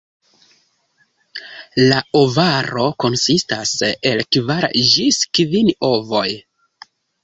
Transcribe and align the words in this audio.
La 1.91 1.99
ovaro 2.21 2.87
konsistas 3.05 3.77
el 3.95 4.27
kvar 4.33 4.71
ĝis 4.93 5.25
kvin 5.37 5.75
ovoj. 5.97 6.29